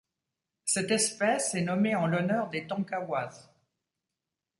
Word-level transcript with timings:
Cette 0.65 0.89
espèce 0.89 1.53
est 1.53 1.61
nommée 1.61 1.93
en 1.93 2.07
l'honneur 2.07 2.49
des 2.49 2.65
Tonkawas. 2.65 3.51